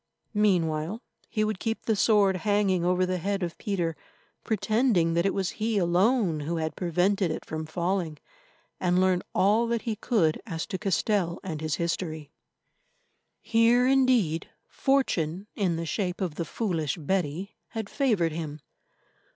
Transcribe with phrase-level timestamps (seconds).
[0.33, 0.99] Meanwhile,
[1.29, 3.95] he would keep the sword hanging over the head of Peter,
[4.43, 8.17] pretending that it was he alone who had prevented it from falling,
[8.79, 12.31] and learn all that he could as to Castell and his history.
[13.41, 18.59] Here, indeed, Fortune, in the shape of the foolish Betty, had favoured him.